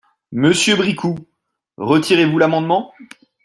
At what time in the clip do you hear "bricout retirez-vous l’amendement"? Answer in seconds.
0.75-2.91